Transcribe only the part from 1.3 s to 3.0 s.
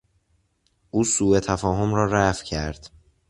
تفاهم را رفع کرد.